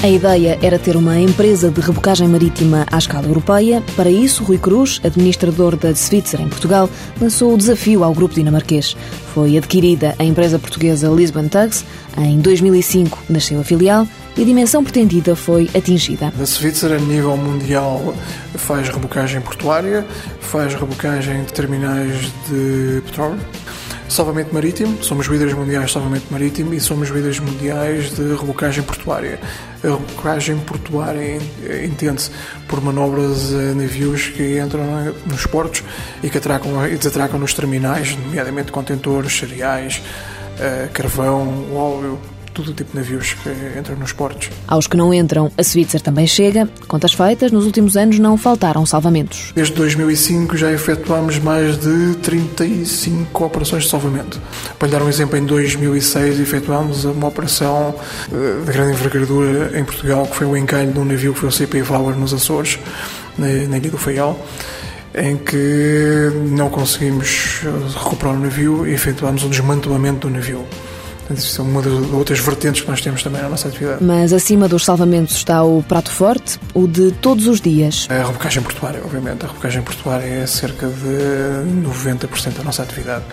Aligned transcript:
A 0.00 0.08
ideia 0.08 0.56
era 0.62 0.78
ter 0.78 0.96
uma 0.96 1.18
empresa 1.18 1.72
de 1.72 1.80
rebocagem 1.80 2.28
marítima 2.28 2.86
à 2.88 2.98
escala 2.98 3.26
europeia. 3.26 3.82
Para 3.96 4.08
isso, 4.08 4.44
Rui 4.44 4.56
Cruz, 4.56 5.00
administrador 5.02 5.74
da 5.76 5.92
Svitzer 5.92 6.40
em 6.40 6.48
Portugal, 6.48 6.88
lançou 7.20 7.52
o 7.52 7.58
desafio 7.58 8.04
ao 8.04 8.14
grupo 8.14 8.32
dinamarquês. 8.32 8.96
Foi 9.34 9.58
adquirida 9.58 10.14
a 10.16 10.22
empresa 10.22 10.56
portuguesa 10.56 11.08
Lisbon 11.08 11.48
Tugs. 11.48 11.84
Em 12.16 12.38
2005 12.38 13.24
nasceu 13.28 13.58
a 13.58 13.64
filial 13.64 14.06
e 14.36 14.42
a 14.42 14.44
dimensão 14.44 14.84
pretendida 14.84 15.34
foi 15.34 15.68
atingida. 15.76 16.32
A 16.40 16.46
Svitzer, 16.46 16.92
a 16.92 16.98
nível 16.98 17.36
mundial, 17.36 18.14
faz 18.54 18.88
rebocagem 18.90 19.40
portuária, 19.40 20.06
faz 20.40 20.74
rebocagem 20.74 21.42
de 21.42 21.52
terminais 21.52 22.32
de 22.48 23.02
petróleo 23.04 23.40
salvamento 24.08 24.54
marítimo, 24.54 25.02
somos 25.02 25.26
líderes 25.26 25.54
mundiais 25.54 25.86
de 25.86 25.92
salvamento 25.92 26.26
marítimo 26.30 26.72
e 26.72 26.80
somos 26.80 27.08
líderes 27.08 27.38
mundiais 27.38 28.10
de 28.10 28.34
rebocagem 28.34 28.82
portuária. 28.82 29.38
A 29.82 29.86
rebocagem 29.86 30.58
portuária 30.60 31.38
entende-se 31.84 32.30
por 32.66 32.80
manobras 32.80 33.52
a 33.52 33.74
navios 33.74 34.28
que 34.28 34.58
entram 34.58 35.14
nos 35.26 35.46
portos 35.46 35.84
e 36.22 36.30
que 36.30 36.38
atracam 36.38 36.86
e 36.86 36.96
desatracam 36.96 37.38
nos 37.38 37.54
terminais, 37.54 38.16
nomeadamente 38.16 38.72
contentores, 38.72 39.36
cereais, 39.36 40.02
eh, 40.58 40.88
carvão, 40.92 41.72
óleo, 41.74 42.18
todo 42.58 42.70
o 42.70 42.74
tipo 42.74 42.90
de 42.90 42.96
navios 42.96 43.34
que 43.34 43.78
entram 43.78 43.96
nos 43.96 44.12
portos. 44.12 44.50
Aos 44.66 44.88
que 44.88 44.96
não 44.96 45.14
entram, 45.14 45.50
a 45.56 45.62
Switzer 45.62 46.00
também 46.00 46.26
chega. 46.26 46.68
Contas 46.88 47.12
feitas, 47.12 47.52
nos 47.52 47.64
últimos 47.64 47.96
anos 47.96 48.18
não 48.18 48.36
faltaram 48.36 48.84
salvamentos. 48.84 49.52
Desde 49.54 49.74
2005 49.74 50.56
já 50.56 50.72
efetuámos 50.72 51.38
mais 51.38 51.78
de 51.78 52.16
35 52.16 53.44
operações 53.44 53.84
de 53.84 53.90
salvamento. 53.90 54.40
Para 54.76 54.88
lhe 54.88 54.92
dar 54.92 55.02
um 55.02 55.08
exemplo, 55.08 55.36
em 55.38 55.46
2006 55.46 56.40
efetuámos 56.40 57.04
uma 57.04 57.28
operação 57.28 57.94
eh, 58.32 58.64
de 58.64 58.72
grande 58.72 58.92
envergadura 58.92 59.78
em 59.78 59.84
Portugal, 59.84 60.26
que 60.26 60.34
foi 60.34 60.46
o 60.46 60.56
encalhe 60.56 60.92
de 60.92 60.98
um 60.98 61.04
navio 61.04 61.32
que 61.32 61.38
foi 61.38 61.48
o 61.48 61.52
CP 61.52 61.82
Valor 61.82 62.16
nos 62.16 62.34
Açores, 62.34 62.78
na, 63.36 63.48
Ilha 63.48 63.90
do 63.90 63.98
Faial 63.98 64.38
em 65.14 65.36
que 65.36 66.30
não 66.50 66.68
conseguimos 66.68 67.62
recuperar 67.96 68.34
o 68.34 68.38
navio 68.38 68.86
e 68.86 68.92
efetuámos 68.92 69.42
um 69.42 69.48
desmantelamento 69.48 70.28
do 70.28 70.34
navio. 70.34 70.64
Isso 71.30 71.60
é 71.60 71.64
uma 71.64 71.82
das 71.82 71.92
outras 72.12 72.38
vertentes 72.38 72.82
que 72.82 72.88
nós 72.88 73.00
temos 73.00 73.22
também 73.22 73.42
na 73.42 73.48
nossa 73.48 73.68
atividade. 73.68 74.02
Mas 74.02 74.32
acima 74.32 74.66
dos 74.66 74.84
salvamentos 74.84 75.36
está 75.36 75.62
o 75.62 75.82
prato 75.82 76.10
forte, 76.10 76.58
o 76.72 76.86
de 76.86 77.12
todos 77.12 77.46
os 77.46 77.60
dias. 77.60 78.06
A 78.08 78.26
rebocagem 78.26 78.62
portuária, 78.62 79.00
obviamente. 79.04 79.44
A 79.44 79.48
rebocagem 79.48 79.82
portuária 79.82 80.24
é 80.24 80.46
cerca 80.46 80.86
de 80.86 81.86
90% 81.86 82.56
da 82.56 82.64
nossa 82.64 82.82
atividade. 82.82 83.24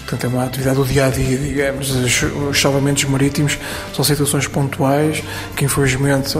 Portanto, 0.00 0.24
é 0.24 0.28
uma 0.28 0.44
atividade 0.44 0.76
do 0.76 0.84
dia 0.84 1.06
a 1.06 1.10
dia, 1.10 1.38
digamos. 1.38 1.90
Os 1.90 2.60
salvamentos 2.60 3.04
marítimos 3.04 3.58
são 3.94 4.04
situações 4.04 4.46
pontuais 4.46 5.22
que, 5.56 5.64
infelizmente, 5.64 6.34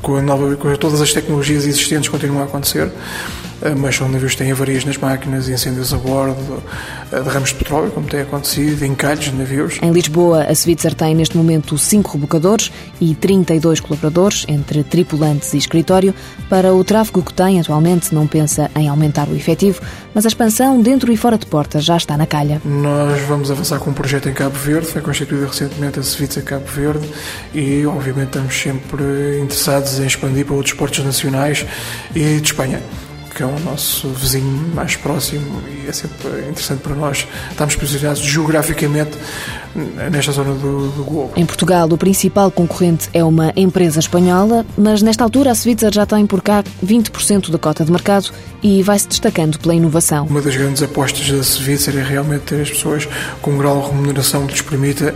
com, 0.00 0.20
nova, 0.22 0.56
com 0.56 0.74
todas 0.76 1.00
as 1.00 1.12
tecnologias 1.12 1.64
existentes, 1.66 2.08
continuam 2.08 2.42
a 2.42 2.46
acontecer 2.46 2.90
mas 3.78 3.94
são 3.94 4.08
navios 4.08 4.32
que 4.32 4.38
têm 4.38 4.50
avarias 4.50 4.84
nas 4.84 4.96
máquinas, 4.98 5.48
incêndios 5.48 5.94
a 5.94 5.96
bordo, 5.96 6.62
derrames 7.20 7.50
de 7.50 7.56
petróleo, 7.56 7.90
como 7.90 8.06
tem 8.06 8.20
acontecido, 8.20 8.84
encalhes 8.84 9.24
de 9.24 9.32
navios. 9.32 9.78
Em 9.82 9.92
Lisboa, 9.92 10.44
a 10.44 10.54
Svitzer 10.54 10.94
tem 10.94 11.14
neste 11.14 11.36
momento 11.36 11.76
cinco 11.76 12.12
rebocadores 12.12 12.72
e 13.00 13.14
32 13.14 13.80
colaboradores, 13.80 14.44
entre 14.48 14.82
tripulantes 14.82 15.52
e 15.54 15.58
escritório. 15.58 16.14
Para 16.48 16.72
o 16.72 16.82
tráfego 16.84 17.22
que 17.22 17.32
tem 17.32 17.60
atualmente, 17.60 18.14
não 18.14 18.26
pensa 18.26 18.70
em 18.76 18.88
aumentar 18.88 19.28
o 19.28 19.34
efetivo, 19.34 19.80
mas 20.14 20.24
a 20.24 20.28
expansão 20.28 20.80
dentro 20.80 21.12
e 21.12 21.16
fora 21.16 21.36
de 21.36 21.46
portas 21.46 21.84
já 21.84 21.96
está 21.96 22.16
na 22.16 22.26
calha. 22.26 22.60
Nós 22.64 23.20
vamos 23.22 23.50
avançar 23.50 23.78
com 23.78 23.90
um 23.90 23.94
projeto 23.94 24.28
em 24.28 24.32
Cabo 24.32 24.56
Verde, 24.56 24.86
foi 24.86 25.02
constituída 25.02 25.46
recentemente 25.46 25.98
a 25.98 26.02
Svitzer 26.02 26.44
Cabo 26.44 26.66
Verde 26.66 27.08
e, 27.54 27.84
obviamente, 27.86 28.28
estamos 28.28 28.54
sempre 28.54 29.40
interessados 29.42 29.98
em 29.98 30.06
expandir 30.06 30.46
para 30.46 30.54
outros 30.54 30.74
portos 30.74 31.04
nacionais 31.04 31.66
e 32.14 32.40
de 32.40 32.42
Espanha 32.42 32.80
que 33.34 33.42
é 33.42 33.46
o 33.46 33.58
nosso 33.60 34.08
vizinho 34.08 34.74
mais 34.74 34.96
próximo 34.96 35.62
e 35.68 35.88
é 35.88 35.92
sempre 35.92 36.28
interessante 36.48 36.80
para 36.80 36.94
nós 36.94 37.26
estarmos 37.50 37.76
posicionados 37.76 38.22
geograficamente 38.22 39.16
nesta 40.10 40.32
zona 40.32 40.54
do, 40.54 40.88
do 40.88 41.04
globo. 41.04 41.32
Em 41.36 41.46
Portugal, 41.46 41.88
o 41.90 41.96
principal 41.96 42.50
concorrente 42.50 43.08
é 43.12 43.24
uma 43.24 43.52
empresa 43.56 44.00
espanhola, 44.00 44.66
mas 44.76 45.02
nesta 45.02 45.24
altura 45.24 45.50
a 45.50 45.54
Svitzer 45.54 45.92
já 45.92 46.04
tem 46.04 46.26
por 46.26 46.42
cá 46.42 46.62
20% 46.84 47.50
da 47.50 47.58
cota 47.58 47.84
de 47.84 47.90
mercado 47.90 48.30
e 48.62 48.82
vai-se 48.82 49.08
destacando 49.08 49.58
pela 49.58 49.74
inovação. 49.74 50.26
Uma 50.26 50.42
das 50.42 50.54
grandes 50.54 50.82
apostas 50.82 51.30
da 51.30 51.42
Svitzer 51.42 51.96
é 51.96 52.02
realmente 52.02 52.42
ter 52.42 52.60
as 52.60 52.70
pessoas 52.70 53.08
com 53.40 53.52
um 53.52 53.58
grau 53.58 53.82
de 53.82 53.88
remuneração 53.88 54.46
que 54.46 54.52
lhes 54.52 54.62
permita 54.62 55.14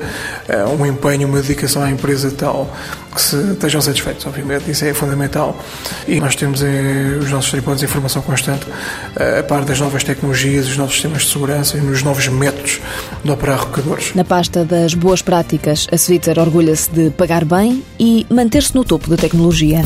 uh, 0.49 0.81
um 0.81 0.87
empenho, 0.87 1.29
uma 1.29 1.41
dedicação 1.41 1.83
à 1.83 1.91
empresa 1.91 2.31
tal 2.31 2.71
que 3.17 3.23
se, 3.23 3.37
estejam 3.53 3.81
satisfeitos, 3.81 4.27
obviamente, 4.27 4.71
isso 4.71 4.85
é 4.85 4.93
fundamental. 4.93 5.59
E 6.07 6.21
nós 6.21 6.37
temos 6.37 6.63
eh, 6.63 7.17
os 7.19 7.31
nossos 7.31 7.51
tripulantes 7.51 7.81
de 7.81 7.87
informação 8.07 8.23
constante 8.23 8.67
uh, 8.67 9.41
a 9.41 9.43
par 9.43 9.65
das 9.65 9.81
novas 9.81 10.05
tecnologias, 10.05 10.69
os 10.69 10.77
novos 10.77 10.95
sistemas 10.95 11.23
de 11.23 11.29
segurança 11.29 11.77
e 11.77 11.81
nos 11.81 12.03
novos 12.03 12.27
métodos 12.29 12.81
de 13.23 13.31
operar 13.31 13.67
recadores. 13.67 14.15
Na 14.15 14.25
pasta 14.25 14.65
das 14.65 14.95
boas 14.95 15.23
práticas, 15.23 15.87
a 15.93 15.97
Svitzer 15.97 16.39
orgulha-se 16.39 16.91
de 16.91 17.11
pagar 17.11 17.45
bem 17.45 17.83
e 17.99 18.27
manter-se 18.31 18.75
no 18.75 18.85
topo 18.85 19.11
da 19.11 19.17
tecnologia. 19.17 19.83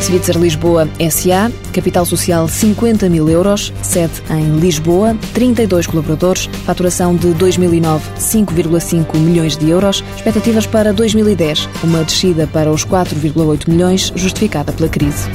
Svitzer 0.00 0.38
Lisboa 0.38 0.88
SA, 1.10 1.50
capital 1.72 2.06
social 2.06 2.46
50 2.48 3.08
mil 3.08 3.28
euros, 3.28 3.72
sede 3.82 4.22
em 4.30 4.58
Lisboa, 4.58 5.16
32 5.34 5.86
colaboradores, 5.86 6.46
faturação 6.64 7.16
de 7.16 7.34
2009 7.34 8.08
5,5 8.18 9.16
milhões 9.18 9.56
de 9.56 9.68
euros, 9.68 10.04
expectativas 10.16 10.66
para 10.66 10.92
2010, 10.92 11.68
uma 11.82 12.04
descida 12.04 12.46
para 12.46 12.70
os 12.70 12.86
4,8 12.86 13.68
milhões 13.68 14.12
justificada 14.14 14.72
pela 14.72 14.88
crise. 14.88 15.28